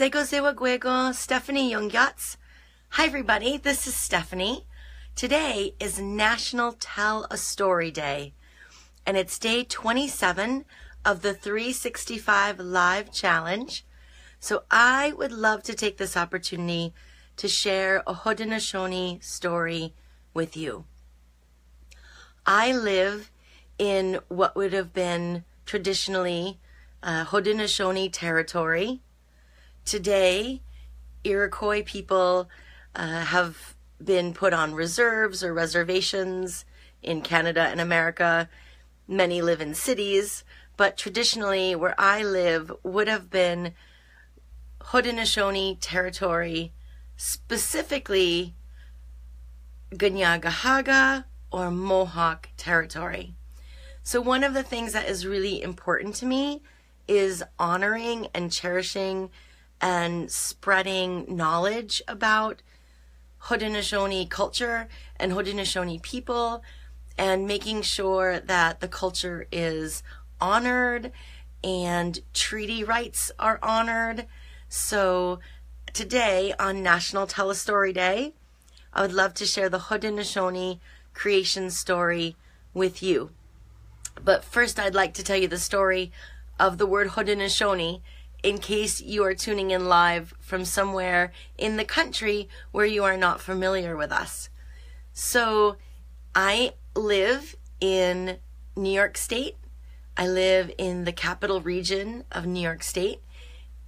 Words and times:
Sego 0.00 0.24
Sewa 0.24 0.54
Guego, 0.54 1.12
Stephanie 1.12 1.70
Youngyats. 1.70 2.38
Hi 2.92 3.04
everybody, 3.04 3.58
this 3.58 3.86
is 3.86 3.94
Stephanie. 3.94 4.66
Today 5.14 5.74
is 5.78 6.00
National 6.00 6.72
Tell 6.72 7.26
a 7.30 7.36
Story 7.36 7.90
Day, 7.90 8.32
and 9.04 9.18
it's 9.18 9.38
day 9.38 9.62
27 9.62 10.64
of 11.04 11.20
the 11.20 11.34
365 11.34 12.60
Live 12.60 13.12
Challenge. 13.12 13.84
So 14.38 14.62
I 14.70 15.12
would 15.18 15.32
love 15.32 15.62
to 15.64 15.74
take 15.74 15.98
this 15.98 16.16
opportunity 16.16 16.94
to 17.36 17.46
share 17.46 18.02
a 18.06 18.14
Haudenosaunee 18.14 19.22
story 19.22 19.92
with 20.32 20.56
you. 20.56 20.86
I 22.46 22.72
live 22.72 23.30
in 23.78 24.20
what 24.28 24.56
would 24.56 24.72
have 24.72 24.94
been 24.94 25.44
traditionally 25.66 26.58
uh, 27.02 27.26
Haudenosaunee 27.26 28.08
territory. 28.10 29.02
Today, 29.84 30.62
Iroquois 31.24 31.82
people 31.82 32.48
uh, 32.94 33.24
have 33.24 33.74
been 34.02 34.32
put 34.32 34.52
on 34.52 34.74
reserves 34.74 35.42
or 35.42 35.52
reservations 35.52 36.64
in 37.02 37.22
Canada 37.22 37.62
and 37.62 37.80
America. 37.80 38.48
Many 39.08 39.42
live 39.42 39.60
in 39.60 39.74
cities, 39.74 40.44
but 40.76 40.96
traditionally, 40.96 41.74
where 41.74 41.94
I 41.98 42.22
live 42.22 42.72
would 42.82 43.08
have 43.08 43.30
been 43.30 43.74
Haudenosaunee 44.80 45.78
territory, 45.80 46.72
specifically 47.16 48.54
Kanien'kehá:ka 49.92 51.24
or 51.50 51.70
Mohawk 51.70 52.48
territory. 52.56 53.34
So, 54.02 54.20
one 54.20 54.44
of 54.44 54.54
the 54.54 54.62
things 54.62 54.92
that 54.92 55.08
is 55.08 55.26
really 55.26 55.62
important 55.62 56.14
to 56.16 56.26
me 56.26 56.62
is 57.06 57.42
honoring 57.58 58.28
and 58.32 58.52
cherishing 58.52 59.30
and 59.80 60.30
spreading 60.30 61.24
knowledge 61.28 62.02
about 62.06 62.62
Haudenosaunee 63.44 64.28
culture 64.28 64.88
and 65.16 65.32
Haudenosaunee 65.32 66.02
people 66.02 66.62
and 67.16 67.46
making 67.46 67.82
sure 67.82 68.40
that 68.40 68.80
the 68.80 68.88
culture 68.88 69.46
is 69.50 70.02
honored 70.40 71.12
and 71.62 72.20
treaty 72.32 72.84
rights 72.84 73.30
are 73.38 73.58
honored. 73.62 74.26
So 74.68 75.40
today 75.92 76.54
on 76.58 76.82
National 76.82 77.26
Tell 77.26 77.50
a 77.50 77.54
Story 77.54 77.92
Day, 77.92 78.34
I 78.92 79.02
would 79.02 79.12
love 79.12 79.34
to 79.34 79.46
share 79.46 79.68
the 79.68 79.78
Haudenosaunee 79.78 80.80
creation 81.14 81.70
story 81.70 82.36
with 82.74 83.02
you. 83.02 83.30
But 84.22 84.44
first, 84.44 84.78
I'd 84.78 84.94
like 84.94 85.14
to 85.14 85.24
tell 85.24 85.36
you 85.36 85.48
the 85.48 85.58
story 85.58 86.12
of 86.58 86.78
the 86.78 86.86
word 86.86 87.08
Haudenosaunee 87.08 88.00
in 88.42 88.58
case 88.58 89.00
you 89.00 89.24
are 89.24 89.34
tuning 89.34 89.70
in 89.70 89.88
live 89.88 90.34
from 90.40 90.64
somewhere 90.64 91.32
in 91.58 91.76
the 91.76 91.84
country 91.84 92.48
where 92.70 92.86
you 92.86 93.04
are 93.04 93.16
not 93.16 93.40
familiar 93.40 93.96
with 93.96 94.12
us. 94.12 94.48
So, 95.12 95.76
I 96.34 96.74
live 96.94 97.56
in 97.80 98.38
New 98.76 98.92
York 98.92 99.16
State. 99.16 99.56
I 100.16 100.26
live 100.26 100.70
in 100.78 101.04
the 101.04 101.12
capital 101.12 101.60
region 101.60 102.24
of 102.30 102.46
New 102.46 102.60
York 102.60 102.82
State. 102.82 103.20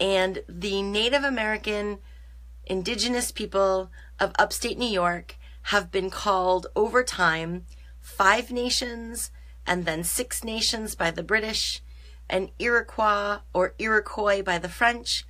And 0.01 0.43
the 0.49 0.83
Native 0.83 1.23
American 1.23 1.99
indigenous 2.65 3.31
people 3.31 3.91
of 4.19 4.33
upstate 4.39 4.79
New 4.79 4.89
York 4.89 5.37
have 5.67 5.91
been 5.91 6.11
called 6.11 6.67
over 6.75 7.03
time 7.03 7.65
Five 8.01 8.51
Nations 8.51 9.31
and 9.67 9.85
then 9.85 10.03
Six 10.03 10.43
Nations 10.43 10.95
by 10.95 11.11
the 11.11 11.23
British 11.23 11.83
and 12.29 12.51
Iroquois 12.59 13.41
or 13.53 13.75
Iroquois 13.79 14.43
by 14.43 14.59
the 14.59 14.69
French, 14.69 15.27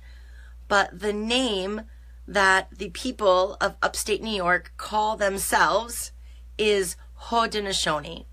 but 0.67 0.99
the 0.99 1.13
name 1.13 1.81
that 2.27 2.69
the 2.77 2.89
people 2.89 3.57
of 3.59 3.75
upstate 3.81 4.21
New 4.21 4.35
York 4.35 4.73
call 4.77 5.17
themselves 5.17 6.11
is 6.57 6.95
Haudenosaunee. 7.25 8.25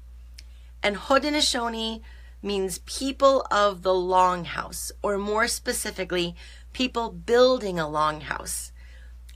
And 0.82 0.96
Haudenosaunee 0.96 2.00
means 2.42 2.78
people 2.78 3.46
of 3.50 3.82
the 3.82 3.90
longhouse, 3.90 4.92
or 5.02 5.18
more 5.18 5.46
specifically, 5.48 6.34
people 6.72 7.10
building 7.10 7.78
a 7.78 7.84
longhouse. 7.84 8.70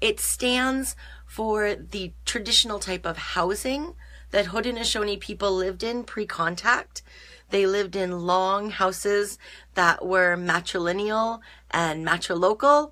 It 0.01 0.21
stands 0.21 0.97
for 1.27 1.75
the 1.75 2.13
traditional 2.25 2.79
type 2.79 3.05
of 3.05 3.17
housing 3.17 3.95
that 4.35 4.47
Haudenosaunee 4.47 5.21
people 5.21 5.55
lived 5.55 5.85
in 5.85 6.03
pre 6.03 6.27
contact. 6.27 7.03
They 7.51 7.69
lived 7.69 7.95
in 7.95 8.27
long 8.27 8.71
houses 8.71 9.39
that 9.75 10.05
were 10.05 10.37
matrilineal 10.37 11.39
and 11.71 12.05
matrilocal. 12.05 12.91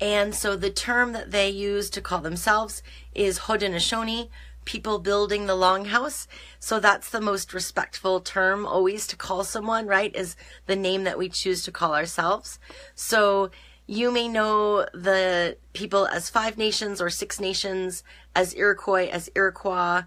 And 0.00 0.32
so 0.32 0.54
the 0.54 0.70
term 0.70 1.10
that 1.10 1.32
they 1.32 1.50
use 1.50 1.90
to 1.90 2.00
call 2.00 2.20
themselves 2.20 2.84
is 3.16 3.40
Haudenosaunee, 3.40 4.28
people 4.64 5.00
building 5.00 5.46
the 5.46 5.56
longhouse. 5.56 6.28
So 6.60 6.78
that's 6.78 7.10
the 7.10 7.20
most 7.20 7.52
respectful 7.52 8.20
term 8.20 8.66
always 8.66 9.08
to 9.08 9.16
call 9.16 9.42
someone, 9.42 9.88
right? 9.88 10.14
Is 10.14 10.36
the 10.66 10.76
name 10.76 11.02
that 11.02 11.18
we 11.18 11.28
choose 11.28 11.64
to 11.64 11.72
call 11.72 11.96
ourselves. 11.96 12.60
So 12.94 13.50
you 13.90 14.12
may 14.12 14.28
know 14.28 14.86
the 14.94 15.56
people 15.72 16.06
as 16.06 16.30
Five 16.30 16.56
Nations 16.56 17.00
or 17.00 17.10
Six 17.10 17.40
Nations, 17.40 18.04
as 18.36 18.54
Iroquois, 18.54 19.08
as 19.08 19.28
Iroquois 19.34 20.04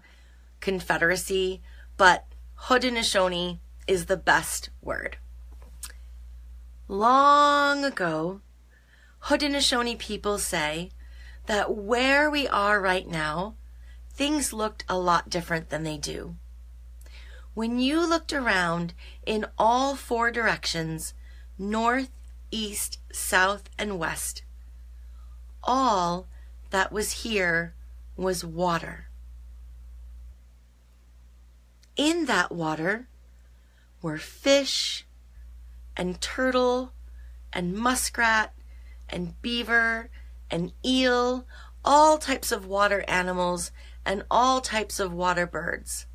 Confederacy, 0.62 1.60
but 1.98 2.24
Haudenosaunee 2.62 3.58
is 3.86 4.06
the 4.06 4.16
best 4.16 4.70
word. 4.80 5.18
Long 6.88 7.84
ago, 7.84 8.40
Haudenosaunee 9.24 9.98
people 9.98 10.38
say 10.38 10.88
that 11.44 11.74
where 11.74 12.30
we 12.30 12.48
are 12.48 12.80
right 12.80 13.06
now, 13.06 13.54
things 14.08 14.54
looked 14.54 14.86
a 14.88 14.96
lot 14.96 15.28
different 15.28 15.68
than 15.68 15.82
they 15.82 15.98
do. 15.98 16.36
When 17.52 17.78
you 17.78 18.08
looked 18.08 18.32
around 18.32 18.94
in 19.26 19.44
all 19.58 19.94
four 19.94 20.30
directions 20.30 21.12
north, 21.58 22.08
east, 22.54 22.98
south, 23.12 23.68
and 23.78 23.98
west 23.98 24.44
all 25.66 26.28
that 26.70 26.92
was 26.92 27.22
here 27.22 27.74
was 28.16 28.44
water. 28.44 29.06
In 31.96 32.26
that 32.26 32.52
water 32.52 33.08
were 34.02 34.18
fish 34.18 35.06
and 35.96 36.20
turtle 36.20 36.92
and 37.52 37.74
muskrat 37.74 38.52
and 39.08 39.40
beaver 39.40 40.10
and 40.50 40.72
eel, 40.84 41.46
all 41.84 42.18
types 42.18 42.50
of 42.50 42.66
water 42.66 43.04
animals 43.06 43.70
and 44.04 44.24
all 44.30 44.60
types 44.60 44.98
of 45.00 45.12
water 45.12 45.46
birds. 45.46 46.06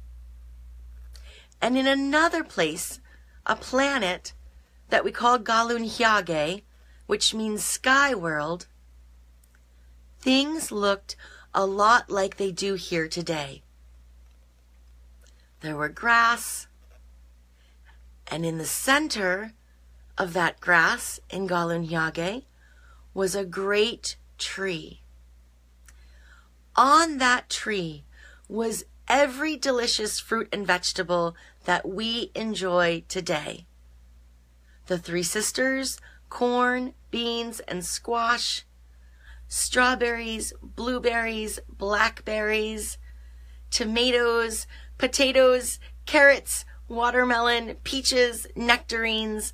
And 1.62 1.78
in 1.78 1.88
another 1.88 2.44
place, 2.44 3.00
a 3.46 3.56
planet 3.56 4.34
that 4.90 5.04
we 5.04 5.12
call 5.12 5.40
Kanien'kehá:ka, 5.40 6.62
which 7.06 7.34
means 7.34 7.64
sky 7.64 8.14
world, 8.14 8.68
things 10.20 10.72
looked 10.72 11.16
a 11.54 11.66
lot 11.66 12.10
like 12.10 12.38
they 12.38 12.52
do 12.52 12.76
here 12.76 13.08
today. 13.08 13.64
There 15.62 15.76
were 15.76 15.90
grass, 15.90 16.68
and 18.28 18.46
in 18.46 18.58
the 18.58 18.66
center 18.66 19.54
of 20.18 20.34
that 20.34 20.60
grass 20.60 21.20
in 21.30 21.48
Kanien'kehá:ka 21.48 22.44
was 23.14 23.36
a 23.36 23.46
great 23.46 24.18
tree. 24.38 25.02
On 26.76 27.18
that 27.18 27.50
tree 27.50 28.06
was 28.48 28.86
every 29.08 29.58
delicious 29.58 30.20
fruit 30.20 30.48
and 30.52 30.66
vegetable 30.66 31.36
that 31.66 31.88
we 31.88 32.32
enjoy 32.36 33.04
today. 33.08 33.66
The 34.90 34.98
three 34.98 35.22
sisters, 35.22 36.02
corn, 36.30 36.96
beans, 37.12 37.60
and 37.68 37.86
squash, 37.86 38.66
strawberries, 39.48 40.52
blueberries, 40.64 41.60
blackberries, 41.70 42.98
tomatoes, 43.70 44.66
potatoes, 44.98 45.78
carrots, 46.08 46.66
watermelon, 46.88 47.76
peaches, 47.84 48.48
nectarines, 48.56 49.54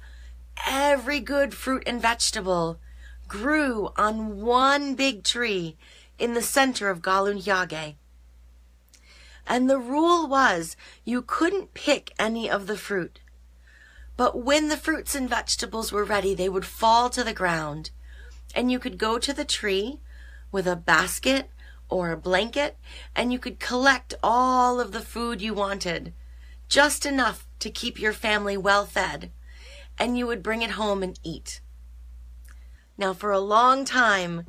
every 0.66 1.20
good 1.20 1.54
fruit 1.54 1.84
and 1.86 2.02
vegetable 2.02 2.80
grew 3.28 3.90
on 3.98 4.42
one 4.42 4.96
big 4.96 5.26
tree 5.26 5.76
in 6.18 6.34
the 6.34 6.42
center 6.42 6.90
of 6.90 7.02
Kanien'kehá:ka. 7.02 7.96
And 9.46 9.70
the 9.70 9.80
rule 9.80 10.28
was 10.30 10.78
you 11.04 11.22
couldn't 11.22 11.74
pick 11.74 12.14
any 12.18 12.50
of 12.50 12.68
the 12.68 12.78
fruit. 12.78 13.20
But 14.18 14.42
when 14.42 14.70
the 14.70 14.78
fruits 14.78 15.16
and 15.16 15.30
vegetables 15.30 15.92
were 15.92 16.06
ready, 16.06 16.34
they 16.34 16.50
would 16.50 16.66
fall 16.66 17.10
to 17.10 17.24
the 17.24 17.34
ground. 17.34 17.92
And 18.54 18.72
you 18.72 18.80
could 18.80 18.98
go 18.98 19.20
to 19.20 19.34
the 19.34 19.46
tree 19.46 20.00
with 20.52 20.68
a 20.68 20.76
basket 20.76 21.50
or 21.90 22.12
a 22.12 22.18
blanket 22.18 22.78
and 23.16 23.32
you 23.32 23.40
could 23.40 23.60
collect 23.60 24.14
all 24.24 24.80
of 24.80 24.92
the 24.92 25.02
food 25.02 25.42
you 25.42 25.54
wanted, 25.54 26.14
just 26.68 27.06
enough 27.06 27.48
to 27.60 27.70
keep 27.70 28.00
your 28.00 28.14
family 28.14 28.58
well 28.58 28.86
fed, 28.86 29.32
and 29.98 30.18
you 30.18 30.26
would 30.28 30.44
bring 30.44 30.62
it 30.62 30.72
home 30.72 31.04
and 31.04 31.20
eat. 31.24 31.62
Now, 32.98 33.14
for 33.14 33.32
a 33.32 33.40
long 33.40 33.86
time, 33.86 34.46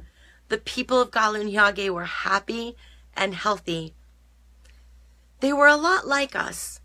the 0.49 0.59
people 0.59 1.01
of 1.01 1.11
Galunhyage 1.11 1.91
were 1.91 2.05
happy 2.05 2.77
and 3.15 3.35
healthy. 3.35 3.95
They 5.41 5.53
were 5.53 5.67
a 5.67 5.77
lot 5.77 6.07
like 6.07 6.37
us, 6.37 6.81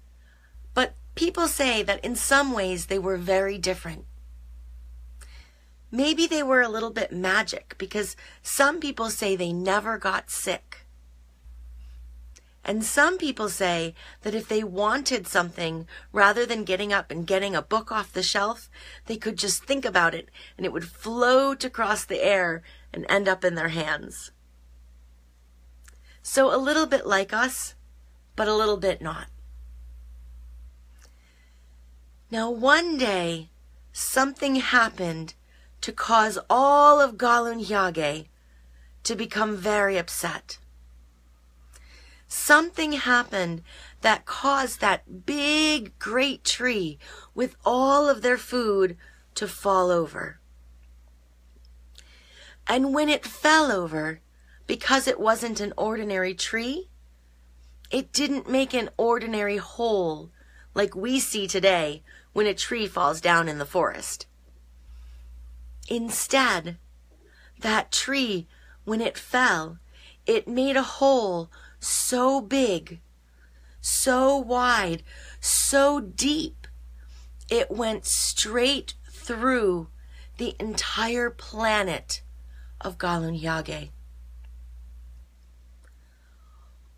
people 1.22 1.48
say 1.48 1.84
that 1.84 2.04
in 2.04 2.16
some 2.16 2.52
ways 2.52 2.88
they 2.88 2.98
were 2.98 3.16
very 3.16 3.56
different. 3.56 4.06
Maybe 5.92 6.26
they 6.26 6.42
were 6.42 6.64
a 6.64 6.68
little 6.68 6.90
bit 6.90 7.12
magic 7.12 7.76
because 7.78 8.16
some 8.42 8.80
people 8.80 9.12
say 9.12 9.36
they 9.36 9.54
never 9.54 10.00
got 10.00 10.32
sick. 10.32 10.88
And 12.66 12.84
some 12.84 13.20
people 13.20 13.50
say 13.50 13.94
that 14.24 14.34
if 14.34 14.48
they 14.48 14.64
wanted 14.64 15.28
something, 15.28 15.86
rather 16.12 16.44
than 16.44 16.64
getting 16.64 16.92
up 16.92 17.12
and 17.12 17.28
getting 17.28 17.56
a 17.56 17.62
book 17.62 17.92
off 17.92 18.12
the 18.12 18.24
shelf, 18.24 18.68
they 19.06 19.16
could 19.16 19.38
just 19.38 19.64
think 19.64 19.86
about 19.86 20.16
it 20.16 20.28
and 20.58 20.66
it 20.66 20.74
would 20.74 20.90
float 20.90 21.64
across 21.64 22.04
the 22.04 22.26
air 22.26 22.64
and 22.92 23.06
end 23.08 23.28
up 23.28 23.46
in 23.46 23.54
their 23.54 23.70
hands. 23.70 24.32
So 26.24 26.52
a 26.52 26.58
little 26.58 26.88
bit 26.88 27.06
like 27.06 27.32
us, 27.32 27.76
but 28.36 28.48
a 28.48 28.56
little 28.56 28.78
bit 28.78 29.04
not. 29.04 29.28
Now 32.32 32.50
one 32.50 32.98
day, 32.98 33.50
something 33.92 34.56
happened 34.56 35.34
to 35.82 35.92
cause 35.92 36.40
all 36.50 37.02
of 37.02 37.18
Galunhyage 37.18 38.28
to 39.04 39.16
become 39.18 39.58
very 39.58 39.98
upset. 39.98 40.58
Something 42.30 42.94
happened 42.94 43.64
that 44.00 44.26
caused 44.26 44.80
that 44.80 45.26
big, 45.26 46.00
great 46.00 46.46
tree 46.46 46.98
with 47.36 47.58
all 47.66 48.08
of 48.08 48.22
their 48.22 48.38
food 48.38 48.96
to 49.36 49.46
fall 49.46 49.92
over. 49.92 50.40
And 52.66 52.94
when 52.94 53.10
it 53.10 53.26
fell 53.26 53.74
over, 53.74 54.22
because 54.68 55.06
it 55.06 55.20
wasn't 55.20 55.60
an 55.60 55.74
ordinary 55.76 56.34
tree, 56.34 56.88
it 57.92 58.14
didn't 58.14 58.50
make 58.50 58.74
an 58.74 58.90
ordinary 58.96 59.58
hole 59.58 60.32
like 60.74 60.96
we 60.96 61.20
see 61.20 61.48
today 61.48 62.04
when 62.34 62.48
a 62.48 62.54
tree 62.54 62.88
falls 62.88 63.22
down 63.22 63.48
in 63.48 63.58
the 63.58 63.66
forest. 63.66 64.26
Instead, 65.90 66.78
that 67.60 67.92
tree, 67.92 68.48
when 68.86 69.02
it 69.02 69.18
fell, 69.18 69.80
it 70.26 70.48
made 70.48 70.78
a 70.78 70.84
hole 70.84 71.52
so 71.80 72.42
big, 72.42 73.00
so 73.82 74.38
wide, 74.38 75.04
so 75.40 76.00
deep, 76.00 76.68
it 77.50 77.70
went 77.70 78.06
straight 78.06 78.94
through 79.10 79.90
the 80.38 80.56
entire 80.60 81.30
planet 81.30 82.22
of 82.80 82.98
Galunhyage. 82.98 83.90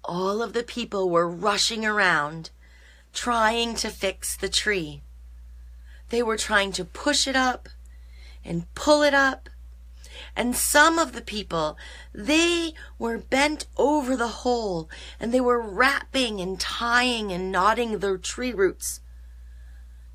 All 0.05 0.41
of 0.41 0.53
the 0.53 0.63
people 0.63 1.09
were 1.09 1.27
rushing 1.27 1.85
around, 1.85 2.51
trying 3.13 3.75
to 3.75 3.89
fix 3.89 4.35
the 4.35 4.49
tree. 4.49 5.03
They 6.09 6.21
were 6.21 6.37
trying 6.37 6.71
to 6.73 6.85
push 6.85 7.27
it 7.27 7.35
up, 7.35 7.69
and 8.43 8.73
pull 8.75 9.03
it 9.03 9.13
up. 9.13 9.49
And 10.35 10.55
some 10.55 10.99
of 10.99 11.13
the 11.13 11.21
people, 11.21 11.77
they 12.13 12.73
were 12.99 13.17
bent 13.17 13.67
over 13.77 14.15
the 14.15 14.27
hole 14.27 14.89
and 15.19 15.33
they 15.33 15.41
were 15.41 15.61
wrapping 15.61 16.39
and 16.41 16.59
tying 16.59 17.31
and 17.31 17.51
knotting 17.51 17.99
their 17.99 18.17
tree 18.17 18.53
roots, 18.53 18.99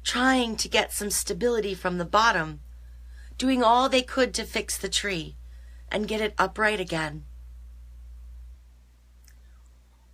trying 0.04 0.56
to 0.56 0.68
get 0.68 0.92
some 0.92 1.10
stability 1.10 1.74
from 1.74 1.98
the 1.98 2.04
bottom, 2.04 2.60
doing 3.36 3.62
all 3.62 3.88
they 3.88 4.02
could 4.02 4.34
to 4.34 4.44
fix 4.44 4.76
the 4.76 4.88
tree 4.88 5.36
and 5.90 6.08
get 6.08 6.20
it 6.20 6.34
upright 6.38 6.80
again. 6.80 7.24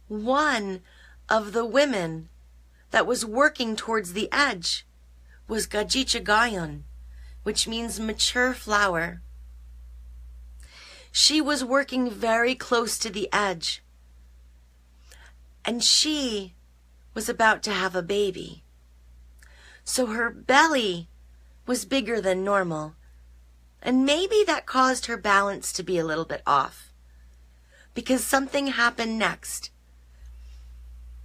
One 0.09 0.81
of 1.29 1.53
the 1.53 1.65
women 1.65 2.29
that 2.95 3.09
was 3.09 3.27
working 3.27 3.75
towards 3.75 4.13
the 4.13 4.29
edge 4.31 4.87
was 5.49 5.67
Gajicha 5.67 6.23
Gayon 6.23 6.85
which 7.43 7.69
means 7.69 7.99
mature 8.01 8.55
flower. 8.55 9.21
She 11.13 11.41
was 11.41 11.63
working 11.65 12.09
very 12.09 12.55
close 12.55 12.97
to 12.99 13.11
the 13.11 13.29
edge. 13.33 13.83
And 15.65 15.85
she 15.85 16.55
was 17.15 17.29
about 17.29 17.65
to 17.65 17.71
have 17.71 17.97
a 17.97 18.03
baby. 18.03 18.63
So 19.85 20.07
her 20.07 20.31
belly 20.31 21.09
was 21.67 21.85
bigger 21.85 22.21
than 22.21 22.45
normal. 22.45 22.95
And 23.83 24.07
maybe 24.07 24.45
that 24.47 24.67
caused 24.67 25.07
her 25.07 25.17
balance 25.17 25.73
to 25.75 25.83
be 25.83 25.99
a 25.99 26.05
little 26.05 26.25
bit 26.25 26.43
off. 26.47 26.93
Because 27.93 28.25
something 28.25 28.69
happened 28.69 29.19
next 29.19 29.71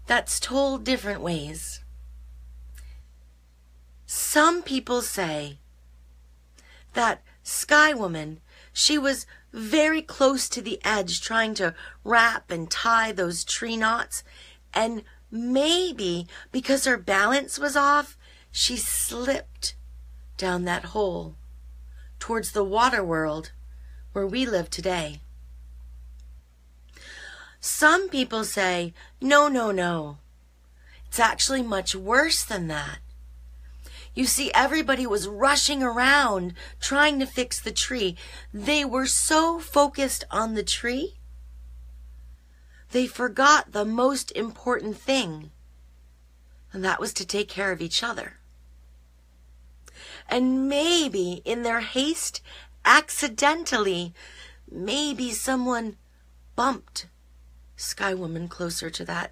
that's 0.10 0.40
told 0.40 0.84
different 0.84 1.22
ways. 1.22 1.82
Some 4.08 4.64
people 4.64 5.04
say 5.04 5.60
that 6.94 7.22
Sky 7.44 7.94
Woman, 7.94 8.40
she 8.74 8.98
was 8.98 9.28
very 9.54 10.02
close 10.02 10.50
to 10.50 10.64
the 10.64 10.82
edge 10.84 11.22
trying 11.22 11.54
to 11.54 11.76
wrap 12.04 12.50
and 12.50 12.72
tie 12.72 13.12
those 13.12 13.44
tree 13.44 13.78
knots. 13.78 14.24
And 14.74 15.04
maybe 15.30 16.26
because 16.52 16.86
her 16.86 16.98
balance 16.98 17.60
was 17.60 17.76
off, 17.76 18.18
she 18.50 18.78
slipped 18.78 19.76
down 20.38 20.64
that 20.64 20.86
hole 20.86 21.36
towards 22.18 22.54
the 22.54 22.64
water 22.64 23.04
world 23.04 23.52
where 24.14 24.26
we 24.26 24.48
live 24.48 24.72
today. 24.72 25.22
Some 27.60 28.10
people 28.10 28.44
say, 28.44 28.94
no, 29.20 29.48
no, 29.48 29.72
no. 29.72 30.18
It's 31.08 31.20
actually 31.20 31.62
much 31.62 31.96
worse 31.96 32.44
than 32.44 32.68
that. 32.68 33.00
You 34.14 34.26
see, 34.26 34.52
everybody 34.54 35.06
was 35.06 35.28
rushing 35.28 35.84
around 35.84 36.54
trying 36.80 37.20
to 37.20 37.26
fix 37.26 37.60
the 37.60 37.72
tree. 37.72 38.16
They 38.54 38.84
were 38.84 39.06
so 39.06 39.60
focused 39.60 40.24
on 40.32 40.54
the 40.54 40.64
tree, 40.64 41.16
they 42.92 43.06
forgot 43.06 43.72
the 43.72 43.86
most 43.86 44.32
important 44.32 44.98
thing, 44.98 45.52
and 46.74 46.84
that 46.84 47.00
was 47.00 47.14
to 47.14 47.26
take 47.26 47.48
care 47.48 47.72
of 47.72 47.82
each 47.82 48.04
other. 48.04 48.38
And 50.28 50.68
maybe 50.68 51.42
in 51.46 51.64
their 51.64 51.82
haste, 51.82 52.42
accidentally, 52.84 54.14
maybe 54.72 55.32
someone 55.32 55.98
bumped 56.56 57.06
Sky 57.80 58.14
Woman 58.14 58.50
closer 58.50 58.90
to 58.90 59.06
that 59.06 59.32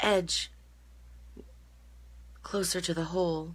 edge, 0.00 0.50
closer 2.42 2.80
to 2.80 2.94
the 2.94 3.04
hole. 3.04 3.54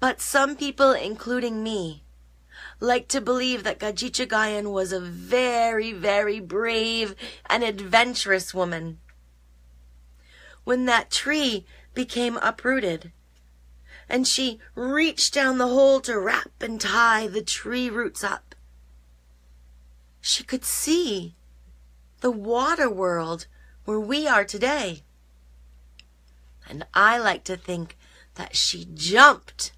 But 0.00 0.20
some 0.20 0.56
people, 0.56 0.90
including 0.92 1.62
me, 1.62 2.02
like 2.80 3.06
to 3.08 3.20
believe 3.20 3.62
that 3.62 3.78
Gajicha 3.78 4.26
Gayan 4.26 4.72
was 4.72 4.92
a 4.92 4.98
very, 4.98 5.92
very 5.92 6.40
brave 6.40 7.14
and 7.46 7.62
adventurous 7.62 8.52
woman. 8.52 8.98
When 10.64 10.86
that 10.86 11.12
tree 11.12 11.64
became 11.94 12.36
uprooted, 12.38 13.12
and 14.08 14.26
she 14.26 14.58
reached 14.74 15.32
down 15.32 15.58
the 15.58 15.68
hole 15.68 16.00
to 16.00 16.18
wrap 16.18 16.60
and 16.60 16.80
tie 16.80 17.28
the 17.28 17.42
tree 17.42 17.88
roots 17.88 18.24
up, 18.24 18.56
she 20.20 20.42
could 20.42 20.64
see 20.64 21.36
the 22.24 22.30
water 22.30 22.88
world 22.88 23.46
where 23.84 24.00
we 24.00 24.26
are 24.26 24.46
today. 24.46 25.02
And 26.66 26.86
I 26.94 27.18
like 27.18 27.44
to 27.44 27.54
think 27.54 27.98
that 28.36 28.56
she 28.56 28.88
jumped 28.94 29.72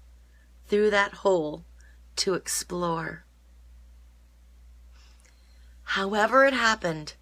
through 0.65 0.91
that 0.91 1.11
hole 1.11 1.65
to 2.15 2.35
explore. 2.35 3.25
However 5.97 6.45
it 6.45 6.53
happened, 6.53 7.15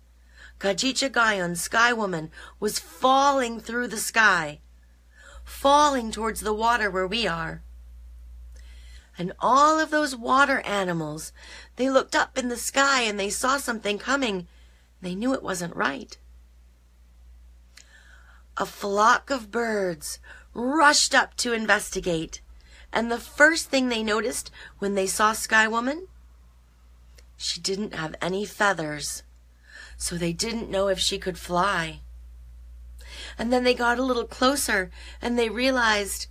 Gajicha 0.59 1.11
Gayon, 1.11 1.55
Sky 1.55 1.91
Woman, 1.91 2.29
was 2.59 2.77
falling 2.77 3.59
through 3.59 3.87
the 3.87 3.97
sky, 3.97 4.59
falling 5.43 6.11
towards 6.11 6.41
the 6.41 6.53
water 6.53 6.91
where 6.91 7.07
we 7.07 7.25
are. 7.25 7.63
And 9.17 9.33
all 9.39 9.79
of 9.79 9.89
those 9.89 10.15
water 10.15 10.59
animals, 10.59 11.33
they 11.77 11.89
looked 11.89 12.15
up 12.15 12.37
in 12.37 12.49
the 12.49 12.57
sky 12.57 13.01
and 13.01 13.19
they 13.19 13.31
saw 13.31 13.57
something 13.57 13.97
coming. 13.97 14.47
They 15.05 15.13
knew 15.13 15.35
it 15.35 15.43
wasn't 15.43 15.75
right. 15.75 16.17
A 18.57 18.65
flock 18.65 19.29
of 19.29 19.51
birds 19.51 20.17
rushed 20.55 21.13
up 21.13 21.35
to 21.35 21.53
investigate. 21.53 22.41
And 22.91 23.11
the 23.11 23.19
first 23.19 23.69
thing 23.69 23.89
they 23.89 24.01
noticed 24.01 24.49
when 24.79 24.95
they 24.95 25.05
saw 25.05 25.33
Sky 25.33 25.67
Woman, 25.67 26.07
she 27.37 27.61
didn't 27.61 27.93
have 27.93 28.15
any 28.19 28.45
feathers. 28.45 29.21
So 29.95 30.15
they 30.15 30.33
didn't 30.33 30.71
know 30.71 30.87
if 30.87 30.97
she 30.97 31.19
could 31.19 31.37
fly. 31.37 31.99
And 33.37 33.53
then 33.53 33.63
they 33.63 33.75
got 33.75 33.99
a 33.99 34.03
little 34.03 34.25
closer 34.25 34.89
and 35.21 35.37
they 35.37 35.49
realized 35.49 36.25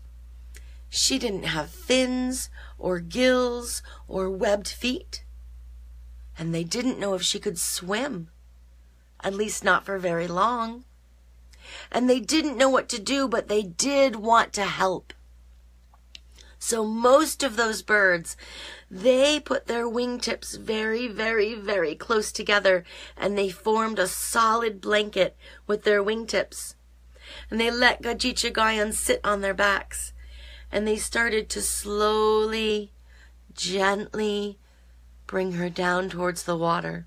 She 0.89 1.17
didn't 1.17 1.45
have 1.45 1.71
fins 1.71 2.51
or 2.77 2.99
gills 2.99 3.83
or 4.09 4.31
webbed 4.31 4.67
feet. 4.67 5.23
And 6.37 6.53
they 6.53 6.65
didn't 6.65 6.99
know 6.99 7.15
if 7.15 7.23
she 7.23 7.39
could 7.39 7.61
swim, 7.61 8.31
at 9.25 9.35
least 9.35 9.65
not 9.65 9.85
for 9.85 9.99
very 9.99 10.29
long. 10.29 10.85
And 11.91 12.09
they 12.09 12.21
didn't 12.21 12.59
know 12.59 12.69
what 12.69 12.89
to 12.91 13.01
do, 13.01 13.27
but 13.27 13.49
they 13.49 13.63
did 13.63 14.17
want 14.17 14.53
to 14.53 14.65
help. 14.65 15.13
So 16.59 16.85
most 16.85 17.43
of 17.43 17.57
those 17.57 17.83
birds, 17.83 18.37
they 18.91 19.39
put 19.41 19.67
their 19.67 19.87
wingtips 19.87 20.59
very, 20.59 21.09
very, 21.09 21.55
very 21.55 21.95
close 21.95 22.33
together 22.33 22.85
and 23.17 23.37
they 23.37 23.51
formed 23.51 23.99
a 23.99 24.07
solid 24.07 24.81
blanket 24.81 25.37
with 25.67 25.85
their 25.85 26.03
wingtips. 26.03 26.75
And 27.51 27.61
they 27.61 27.71
let 27.71 28.03
Gajicha 28.03 28.95
sit 28.95 29.21
on 29.25 29.41
their 29.41 29.53
backs 29.53 30.15
and 30.73 30.87
they 30.87 30.97
started 30.97 31.49
to 31.51 31.61
slowly, 31.61 32.93
gently 33.55 34.59
bring 35.27 35.53
her 35.53 35.69
down 35.69 36.09
towards 36.09 36.45
the 36.45 36.57
water. 36.57 37.07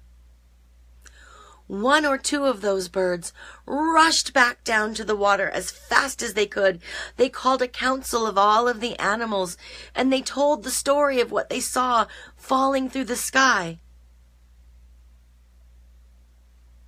One 1.67 2.05
or 2.05 2.17
two 2.17 2.45
of 2.45 2.61
those 2.61 2.87
birds 2.87 3.33
rushed 3.65 4.33
back 4.33 4.63
down 4.63 4.93
to 4.95 5.03
the 5.03 5.17
water 5.17 5.49
as 5.49 5.69
fast 5.69 6.21
as 6.21 6.33
they 6.33 6.47
could. 6.47 6.79
They 7.17 7.27
called 7.27 7.61
a 7.61 7.67
council 7.67 8.25
of 8.25 8.37
all 8.37 8.69
of 8.69 8.79
the 8.79 8.97
animals 8.97 9.57
and 9.93 10.11
they 10.11 10.21
told 10.21 10.63
the 10.63 10.71
story 10.71 11.19
of 11.19 11.31
what 11.31 11.49
they 11.49 11.59
saw 11.59 12.07
falling 12.37 12.89
through 12.89 13.05
the 13.05 13.17
sky. 13.17 13.79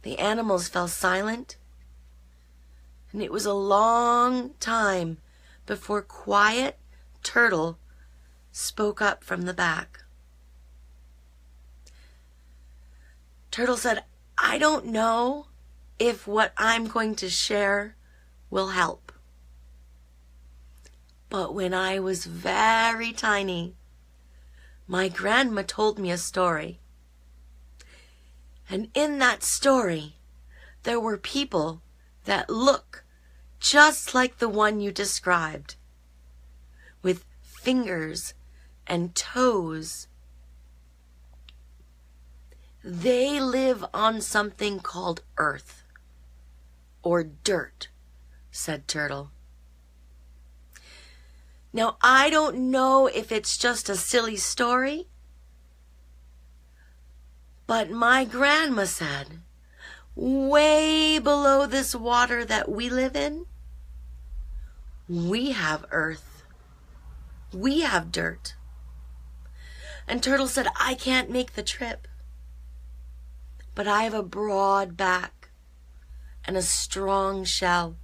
The 0.03 0.17
animals 0.17 0.69
fell 0.69 0.87
silent, 0.87 1.57
and 3.11 3.21
it 3.21 3.33
was 3.33 3.45
a 3.45 3.53
long 3.53 4.51
time 4.61 5.17
before 5.65 6.01
quiet 6.01 6.77
turtle 7.21 7.77
spoke 8.53 9.01
up 9.01 9.25
from 9.25 9.41
the 9.41 9.53
back. 9.53 9.99
Turtle 13.51 13.77
said, 13.77 14.03
I 14.41 14.57
don't 14.57 14.85
know 14.85 15.47
if 15.99 16.25
what 16.25 16.53
I'm 16.57 16.87
going 16.87 17.15
to 17.15 17.29
share 17.29 17.95
will 18.49 18.69
help. 18.69 19.11
But 21.29 21.53
when 21.53 21.73
I 21.73 21.99
was 21.99 22.25
very 22.25 23.11
tiny, 23.11 23.75
my 24.87 25.09
grandma 25.09 25.63
told 25.65 25.99
me 25.99 26.09
a 26.09 26.17
story. 26.17 26.79
And 28.69 28.89
in 28.93 29.19
that 29.19 29.43
story, 29.43 30.15
there 30.83 30.99
were 30.99 31.17
people 31.17 31.81
that 32.25 32.49
look 32.49 33.03
just 33.59 34.15
like 34.15 34.37
the 34.37 34.49
one 34.49 34.79
you 34.79 34.91
described, 34.91 35.75
with 37.01 37.25
fingers 37.41 38.33
and 38.87 39.13
toes. 39.15 40.07
They 42.83 43.39
live 43.39 43.83
on 43.93 44.21
something 44.21 44.79
called 44.79 45.21
earth 45.37 45.83
or 47.03 47.23
dirt, 47.23 47.89
said 48.51 48.87
Turtle. 48.87 49.31
Now, 51.73 51.97
I 52.01 52.29
don't 52.29 52.71
know 52.71 53.07
if 53.07 53.31
it's 53.31 53.57
just 53.57 53.89
a 53.89 53.95
silly 53.95 54.37
story, 54.37 55.07
but 57.67 57.91
my 57.91 58.25
grandma 58.25 58.85
said, 58.85 59.39
way 60.15 61.19
below 61.19 61.65
this 61.65 61.93
water 61.93 62.43
that 62.43 62.69
we 62.69 62.89
live 62.89 63.15
in, 63.15 63.45
we 65.07 65.51
have 65.51 65.85
earth. 65.91 66.43
We 67.53 67.81
have 67.81 68.11
dirt. 68.11 68.55
And 70.07 70.23
Turtle 70.23 70.47
said, 70.47 70.67
I 70.79 70.95
can't 70.95 71.29
make 71.29 71.53
the 71.53 71.63
trip. 71.63 72.07
But 73.75 73.87
I 73.87 74.03
have 74.03 74.13
a 74.13 74.23
broad 74.23 74.97
back 74.97 75.49
and 76.45 76.57
a 76.57 76.61
strong 76.61 77.43
shell. 77.43 77.95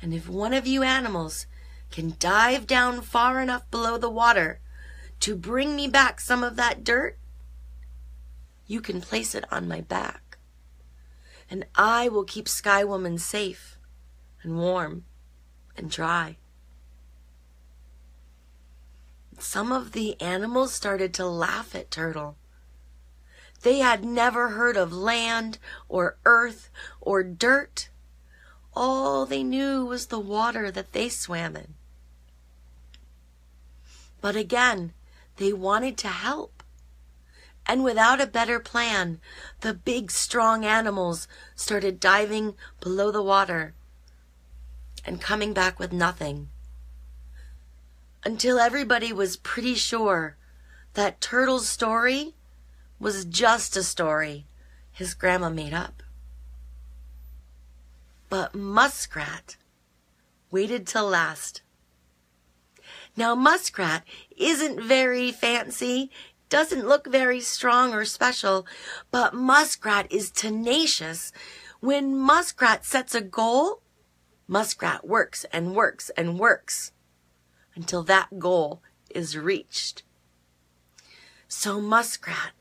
And 0.00 0.14
if 0.14 0.28
one 0.28 0.52
of 0.52 0.66
you 0.66 0.82
animals 0.82 1.46
can 1.90 2.14
dive 2.18 2.66
down 2.66 3.02
far 3.02 3.40
enough 3.40 3.70
below 3.70 3.98
the 3.98 4.10
water 4.10 4.60
to 5.20 5.36
bring 5.36 5.76
me 5.76 5.86
back 5.86 6.20
some 6.20 6.42
of 6.42 6.56
that 6.56 6.82
dirt, 6.82 7.18
you 8.66 8.80
can 8.80 9.00
place 9.00 9.34
it 9.34 9.44
on 9.52 9.68
my 9.68 9.80
back. 9.80 10.38
And 11.50 11.66
I 11.74 12.08
will 12.08 12.24
keep 12.24 12.48
Sky 12.48 12.82
Woman 12.82 13.18
safe 13.18 13.78
and 14.42 14.56
warm 14.56 15.04
and 15.76 15.90
dry. 15.90 16.38
Some 19.38 19.72
of 19.72 19.92
the 19.92 20.20
animals 20.20 20.72
started 20.72 21.12
to 21.14 21.26
laugh 21.26 21.74
at 21.74 21.90
Turtle. 21.90 22.36
They 23.62 23.78
had 23.78 24.04
never 24.04 24.50
heard 24.50 24.76
of 24.76 24.92
land 24.92 25.58
or 25.88 26.16
earth 26.24 26.70
or 27.00 27.22
dirt. 27.22 27.88
All 28.74 29.24
they 29.24 29.42
knew 29.42 29.84
was 29.84 30.06
the 30.06 30.18
water 30.18 30.70
that 30.70 30.92
they 30.92 31.08
swam 31.08 31.56
in. 31.56 31.74
But 34.20 34.36
again, 34.36 34.92
they 35.36 35.52
wanted 35.52 35.96
to 35.98 36.08
help. 36.08 36.62
And 37.64 37.84
without 37.84 38.20
a 38.20 38.26
better 38.26 38.58
plan, 38.58 39.20
the 39.60 39.74
big 39.74 40.10
strong 40.10 40.64
animals 40.64 41.28
started 41.54 42.00
diving 42.00 42.54
below 42.80 43.12
the 43.12 43.22
water 43.22 43.74
and 45.04 45.20
coming 45.20 45.52
back 45.52 45.78
with 45.78 45.92
nothing. 45.92 46.48
Until 48.24 48.58
everybody 48.58 49.12
was 49.12 49.36
pretty 49.36 49.74
sure 49.74 50.36
that 50.94 51.20
Turtle's 51.20 51.68
story 51.68 52.34
was 53.02 53.24
just 53.24 53.76
a 53.76 53.82
story 53.82 54.46
his 54.92 55.12
grandma 55.12 55.50
made 55.50 55.74
up. 55.74 56.04
But 58.28 58.54
Muskrat 58.54 59.56
waited 60.52 60.86
till 60.86 61.08
last. 61.08 61.62
Now, 63.16 63.34
Muskrat 63.34 64.04
isn't 64.36 64.80
very 64.80 65.32
fancy, 65.32 66.12
doesn't 66.48 66.86
look 66.86 67.08
very 67.08 67.40
strong 67.40 67.92
or 67.92 68.04
special, 68.04 68.66
but 69.10 69.34
Muskrat 69.34 70.06
is 70.12 70.30
tenacious. 70.30 71.32
When 71.80 72.16
Muskrat 72.16 72.84
sets 72.84 73.16
a 73.16 73.20
goal, 73.20 73.82
Muskrat 74.46 75.08
works 75.08 75.44
and 75.52 75.74
works 75.74 76.08
and 76.16 76.38
works 76.38 76.92
until 77.74 78.04
that 78.04 78.38
goal 78.38 78.80
is 79.10 79.36
reached. 79.36 80.04
So 81.48 81.80
Muskrat 81.80 82.52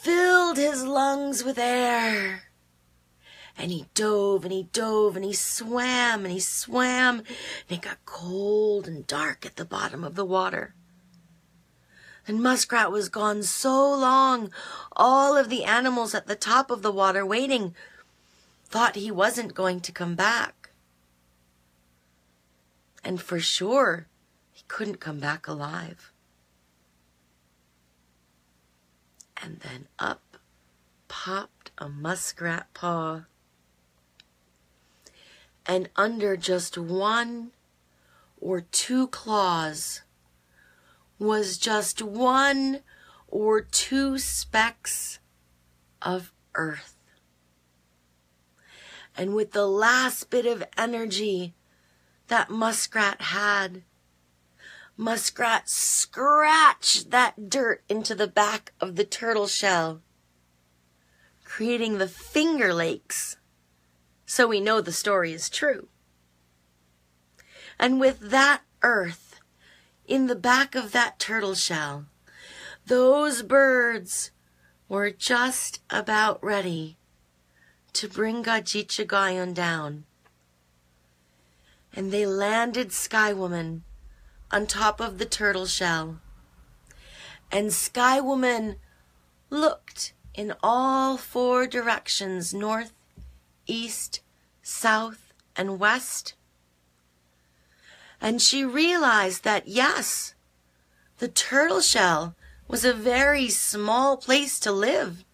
filled 0.00 0.56
his 0.56 0.82
lungs 0.82 1.44
with 1.44 1.58
air. 1.58 2.44
And 3.58 3.70
he 3.70 3.84
dove 3.92 4.44
and 4.44 4.52
he 4.52 4.62
dove 4.72 5.14
and 5.14 5.24
he 5.24 5.34
swam 5.34 6.24
and 6.24 6.32
he 6.32 6.40
swam 6.40 7.18
and 7.18 7.26
it 7.68 7.82
got 7.82 7.98
cold 8.06 8.88
and 8.88 9.06
dark 9.06 9.44
at 9.44 9.56
the 9.56 9.64
bottom 9.66 10.02
of 10.02 10.14
the 10.14 10.24
water. 10.24 10.74
And 12.26 12.42
Muskrat 12.42 12.90
was 12.90 13.10
gone 13.10 13.42
so 13.42 13.92
long, 13.92 14.50
all 14.96 15.36
of 15.36 15.50
the 15.50 15.64
animals 15.64 16.14
at 16.14 16.26
the 16.26 16.36
top 16.36 16.70
of 16.70 16.80
the 16.80 16.92
water 16.92 17.26
waiting 17.26 17.74
thought 18.64 18.94
he 18.96 19.10
wasn't 19.10 19.52
going 19.52 19.80
to 19.80 19.92
come 19.92 20.14
back. 20.14 20.70
And 23.04 23.20
for 23.20 23.40
sure, 23.40 24.06
he 24.52 24.62
couldn't 24.68 25.00
come 25.00 25.18
back 25.18 25.46
alive. 25.46 26.09
And 29.42 29.60
then 29.60 29.88
up 29.98 30.36
popped 31.08 31.70
a 31.78 31.88
muskrat 31.88 32.72
paw. 32.74 33.24
And 35.66 35.88
under 35.96 36.36
just 36.36 36.76
one 36.76 37.50
or 38.40 38.60
two 38.60 39.08
claws 39.08 40.02
was 41.18 41.58
just 41.58 42.02
one 42.02 42.80
or 43.28 43.60
two 43.60 44.18
specks 44.18 45.18
of 46.02 46.32
earth. 46.54 46.96
And 49.16 49.34
with 49.34 49.52
the 49.52 49.66
last 49.66 50.30
bit 50.30 50.46
of 50.46 50.64
energy 50.76 51.54
that 52.30 52.48
Muskrat 52.48 53.20
had. 53.20 53.82
Muskrat 55.00 55.66
scratched 55.66 57.10
that 57.10 57.48
dirt 57.48 57.82
into 57.88 58.14
the 58.14 58.26
back 58.26 58.74
of 58.82 58.96
the 58.96 59.04
turtle 59.04 59.46
shell, 59.46 60.02
creating 61.42 61.96
the 61.96 62.06
finger 62.06 62.74
lakes. 62.74 63.38
So 64.26 64.46
we 64.46 64.60
know 64.60 64.82
the 64.82 64.92
story 64.92 65.32
is 65.32 65.48
true. 65.48 65.88
And 67.78 67.98
with 67.98 68.20
that 68.20 68.60
earth 68.82 69.40
in 70.06 70.26
the 70.26 70.36
back 70.36 70.74
of 70.74 70.92
that 70.92 71.18
turtle 71.18 71.54
shell, 71.54 72.04
those 72.84 73.42
birds 73.42 74.32
were 74.86 75.10
just 75.10 75.80
about 75.88 76.44
ready 76.44 76.98
to 77.94 78.06
bring 78.06 78.44
Gajicha 78.44 79.54
down 79.54 80.04
and 81.94 82.12
they 82.12 82.26
landed 82.26 82.92
Sky 82.92 83.32
Woman 83.32 83.84
on 84.50 84.66
top 84.66 85.00
of 85.00 85.18
the 85.18 85.24
turtle 85.24 85.66
shell. 85.66 86.20
And 87.52 87.72
Sky 87.72 88.20
Woman 88.20 88.76
looked 89.48 90.12
in 90.34 90.54
all 90.62 91.16
four 91.16 91.66
directions 91.66 92.54
north, 92.54 92.92
east, 93.66 94.20
south, 94.62 95.32
and 95.56 95.78
west. 95.78 96.34
And 98.20 98.40
she 98.40 98.64
realized 98.64 99.44
that 99.44 99.66
yes, 99.66 100.34
the 101.18 101.28
turtle 101.28 101.80
shell 101.80 102.34
was 102.68 102.84
a 102.84 102.92
very 102.92 103.48
small 103.48 104.16
place 104.16 104.60
to 104.60 104.70
live. 104.70 105.24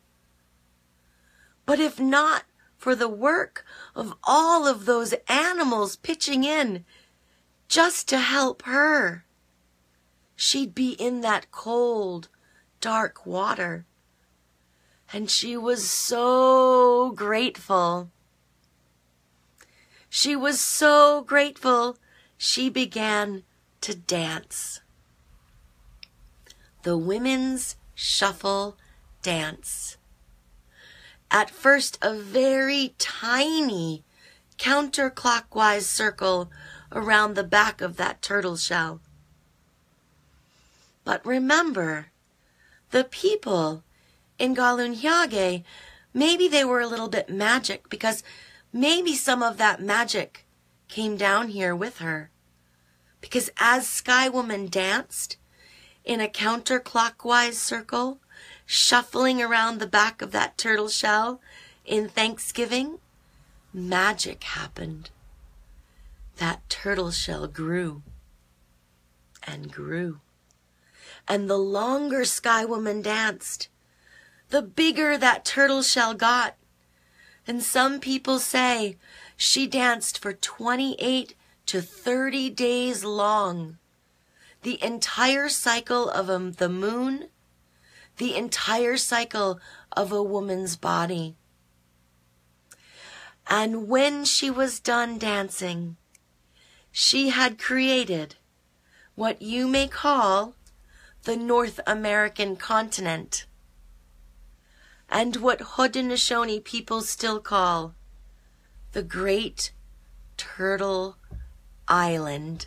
But 1.66 1.80
if 1.80 2.00
not 2.00 2.44
for 2.78 2.94
the 2.94 3.08
work 3.08 3.64
of 3.94 4.14
all 4.24 4.66
of 4.66 4.86
those 4.86 5.14
animals 5.28 5.96
pitching 5.96 6.44
in 6.44 6.84
just 7.68 8.08
to 8.08 8.18
help 8.18 8.62
her, 8.62 9.24
she'd 10.34 10.74
be 10.74 10.90
in 10.92 11.20
that 11.22 11.50
cold, 11.50 12.28
dark 12.80 13.26
water. 13.26 13.84
And 15.12 15.30
she 15.30 15.56
was 15.56 15.88
so 15.88 17.12
grateful. 17.12 18.10
She 20.08 20.34
was 20.34 20.60
so 20.60 21.22
grateful 21.22 21.98
she 22.36 22.68
began 22.68 23.42
to 23.80 23.94
dance. 23.94 24.80
The 26.82 26.96
Women's 26.96 27.76
Shuffle 27.94 28.76
Dance. 29.22 29.96
At 31.30 31.50
first, 31.50 31.98
a 32.02 32.14
very 32.14 32.94
tiny 32.98 34.04
counterclockwise 34.58 35.82
circle 35.82 36.50
around 36.92 37.34
the 37.34 37.44
back 37.44 37.80
of 37.80 37.96
that 37.96 38.22
turtle 38.22 38.56
shell. 38.56 39.00
But 41.04 41.24
remember, 41.24 42.06
the 42.90 43.04
people 43.04 43.84
in 44.38 44.54
Galunhyage, 44.54 45.64
maybe 46.12 46.48
they 46.48 46.64
were 46.64 46.80
a 46.80 46.86
little 46.86 47.08
bit 47.08 47.28
magic 47.28 47.88
because 47.88 48.22
maybe 48.72 49.14
some 49.14 49.42
of 49.42 49.56
that 49.56 49.80
magic 49.80 50.44
came 50.88 51.16
down 51.16 51.48
here 51.48 51.74
with 51.74 51.98
her. 51.98 52.30
Because 53.20 53.50
as 53.58 53.88
Sky 53.88 54.28
Woman 54.28 54.66
danced 54.66 55.36
in 56.04 56.20
a 56.20 56.28
counterclockwise 56.28 57.54
circle, 57.54 58.18
shuffling 58.64 59.42
around 59.42 59.78
the 59.78 59.86
back 59.86 60.22
of 60.22 60.32
that 60.32 60.58
turtle 60.58 60.88
shell 60.88 61.40
in 61.84 62.08
Thanksgiving, 62.08 62.98
magic 63.72 64.44
happened. 64.44 65.10
That 66.36 66.68
turtle 66.68 67.10
shell 67.10 67.46
grew 67.46 68.02
and 69.46 69.72
grew. 69.72 70.20
And 71.26 71.48
the 71.48 71.58
longer 71.58 72.24
Sky 72.24 72.64
Woman 72.64 73.02
danced, 73.02 73.68
the 74.50 74.62
bigger 74.62 75.16
that 75.16 75.44
turtle 75.44 75.82
shell 75.82 76.14
got. 76.14 76.56
And 77.46 77.62
some 77.62 78.00
people 78.00 78.38
say 78.38 78.96
she 79.36 79.66
danced 79.66 80.18
for 80.18 80.32
28 80.32 81.34
to 81.66 81.80
30 81.80 82.50
days 82.50 83.04
long. 83.04 83.78
The 84.62 84.82
entire 84.82 85.48
cycle 85.48 86.08
of 86.10 86.28
a, 86.28 86.38
the 86.38 86.68
moon, 86.68 87.28
the 88.18 88.34
entire 88.36 88.96
cycle 88.96 89.60
of 89.92 90.12
a 90.12 90.22
woman's 90.22 90.76
body. 90.76 91.36
And 93.48 93.88
when 93.88 94.24
she 94.24 94.50
was 94.50 94.80
done 94.80 95.18
dancing, 95.18 95.96
she 96.98 97.28
had 97.28 97.58
created 97.58 98.36
what 99.14 99.42
you 99.42 99.68
may 99.68 99.86
call 99.86 100.54
the 101.24 101.36
North 101.36 101.78
American 101.86 102.56
continent 102.56 103.44
and 105.06 105.36
what 105.36 105.58
Haudenosaunee 105.58 106.64
people 106.64 107.02
still 107.02 107.38
call 107.38 107.94
the 108.92 109.02
Great 109.02 109.72
Turtle 110.38 111.18
Island. 111.86 112.66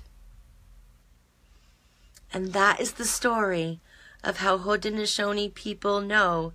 And 2.32 2.54
that 2.54 2.80
is 2.80 2.94
the 2.94 3.06
story 3.06 3.80
of 4.24 4.38
how 4.38 4.60
Haudenosaunee 4.60 5.56
people 5.56 6.02
know 6.02 6.54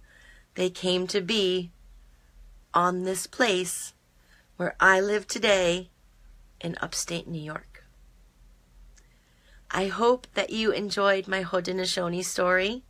they 0.55 0.71
came 0.71 1.09
to 1.09 1.21
be 1.21 1.73
on 2.73 3.03
this 3.03 3.27
place 3.27 3.95
where 4.59 4.77
I 4.79 5.01
live 5.01 5.27
today 5.27 5.91
in 6.64 6.77
upstate 6.81 7.29
New 7.29 7.40
York. 7.40 7.85
I 9.70 9.87
hope 9.87 10.27
that 10.35 10.50
you 10.50 10.72
enjoyed 10.72 11.29
my 11.29 11.42
Haudenosaunee 11.44 12.24
story. 12.24 12.85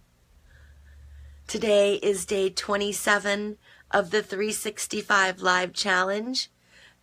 Today 1.46 1.94
is 1.96 2.24
day 2.24 2.50
27 2.50 3.58
of 3.90 4.10
the 4.10 4.22
365 4.22 5.40
Live 5.40 5.72
Challenge, 5.72 6.50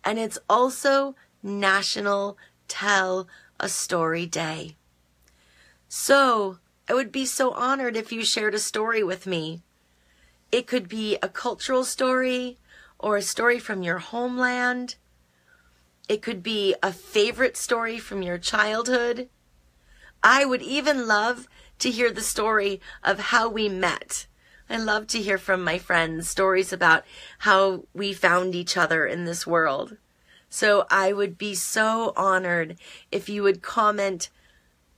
and 0.02 0.18
it's 0.18 0.38
also 0.48 1.14
National 1.42 2.36
Tell 2.68 3.28
a 3.60 3.68
Story 3.68 4.26
Day. 4.26 4.76
So, 5.88 6.58
I 6.88 6.94
would 6.94 7.12
be 7.12 7.26
so 7.26 7.52
honored 7.52 7.96
if 7.96 8.12
you 8.12 8.24
shared 8.24 8.54
a 8.54 8.58
story 8.58 9.02
with 9.02 9.26
me. 9.26 9.62
It 10.50 10.66
could 10.66 10.88
be 10.88 11.16
a 11.22 11.28
cultural 11.28 11.84
story 11.84 12.58
or 12.98 13.16
a 13.16 13.22
story 13.22 13.58
from 13.58 13.82
your 13.82 13.98
homeland. 13.98 14.96
It 16.08 16.22
could 16.22 16.42
be 16.42 16.74
a 16.82 16.92
favorite 16.92 17.56
story 17.56 17.98
from 17.98 18.22
your 18.22 18.38
childhood. 18.38 19.28
I 20.22 20.44
would 20.44 20.62
even 20.62 21.06
love 21.06 21.48
to 21.78 21.90
hear 21.90 22.10
the 22.10 22.20
story 22.20 22.80
of 23.02 23.18
how 23.18 23.48
we 23.48 23.68
met. 23.68 24.26
I 24.68 24.76
love 24.78 25.06
to 25.08 25.22
hear 25.22 25.38
from 25.38 25.62
my 25.62 25.78
friends 25.78 26.28
stories 26.28 26.72
about 26.72 27.04
how 27.40 27.84
we 27.92 28.12
found 28.12 28.54
each 28.54 28.76
other 28.76 29.06
in 29.06 29.24
this 29.24 29.46
world. 29.46 29.96
So 30.48 30.86
I 30.90 31.12
would 31.12 31.38
be 31.38 31.54
so 31.54 32.12
honored 32.16 32.76
if 33.10 33.28
you 33.28 33.42
would 33.42 33.62
comment 33.62 34.28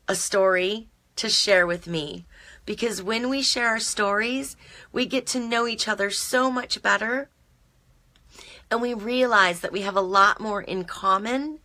a 0.09 0.15
story 0.15 0.89
to 1.17 1.29
share 1.29 1.67
with 1.67 1.87
me. 1.87 2.25
Because 2.67 3.03
when 3.03 3.29
we 3.29 3.43
share 3.43 3.69
our 3.69 3.81
stories, 3.81 4.57
we 4.93 5.07
get 5.07 5.27
to 5.29 5.41
know 5.41 5.67
each 5.67 5.87
other 5.87 6.11
so 6.11 6.51
much 6.51 6.83
better 6.83 7.29
and 8.71 8.81
we 8.81 8.95
realize 8.95 9.61
that 9.61 9.73
we 9.73 9.83
have 9.83 9.97
a 9.97 10.01
lot 10.01 10.41
more 10.41 10.63
in 10.63 10.85
common 10.85 11.61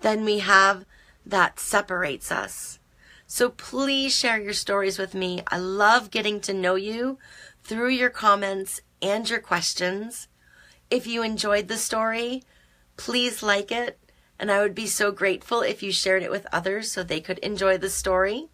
than 0.00 0.24
we 0.24 0.38
have 0.40 0.84
that 1.24 1.58
separates 1.58 2.30
us. 2.30 2.78
So 3.26 3.48
please 3.48 4.14
share 4.14 4.40
your 4.40 4.52
stories 4.52 4.98
with 4.98 5.14
me. 5.14 5.42
I 5.48 5.58
love 5.58 6.10
getting 6.10 6.40
to 6.40 6.52
know 6.52 6.74
you 6.74 7.18
through 7.62 7.88
your 7.88 8.10
comments 8.10 8.80
and 9.00 9.28
your 9.28 9.40
questions. 9.40 10.28
If 10.90 11.06
you 11.06 11.22
enjoyed 11.22 11.68
the 11.68 11.78
story, 11.78 12.42
please 12.96 13.42
like 13.42 13.72
it. 13.72 13.98
And 14.38 14.50
I 14.50 14.60
would 14.60 14.74
be 14.74 14.86
so 14.86 15.10
grateful 15.10 15.62
if 15.62 15.82
you 15.82 15.92
shared 15.92 16.22
it 16.22 16.30
with 16.30 16.46
others 16.52 16.90
so 16.90 17.02
they 17.02 17.20
could 17.20 17.38
enjoy 17.38 17.78
the 17.78 17.90
story. 17.90 18.48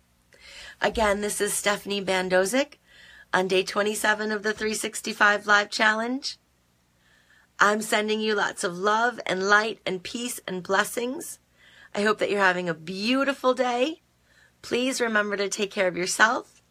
Again, 0.80 1.20
this 1.20 1.40
is 1.40 1.52
Stephanie 1.52 2.04
Bandosik 2.04 2.74
on 3.32 3.48
day 3.48 3.62
27 3.62 4.32
of 4.32 4.42
the 4.42 4.52
365 4.52 5.46
Live 5.46 5.70
Challenge. 5.70 6.38
I'm 7.62 7.82
sending 7.82 8.22
you 8.22 8.34
lots 8.34 8.64
of 8.64 8.78
love 8.78 9.20
and 9.26 9.46
light 9.46 9.80
and 9.84 10.02
peace 10.02 10.40
and 10.48 10.62
blessings. 10.62 11.38
I 11.94 12.00
hope 12.00 12.18
that 12.18 12.30
you're 12.30 12.40
having 12.40 12.70
a 12.70 12.74
beautiful 12.74 13.52
day. 13.52 14.00
Please 14.62 14.98
remember 14.98 15.36
to 15.36 15.50
take 15.50 15.70
care 15.70 15.86
of 15.86 15.96
yourself 15.96 16.62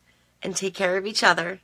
and 0.41 0.55
take 0.55 0.73
care 0.73 0.97
of 0.97 1.05
each 1.05 1.23
other. 1.23 1.61